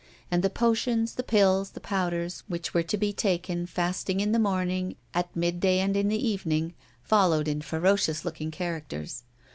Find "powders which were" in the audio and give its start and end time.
1.79-2.81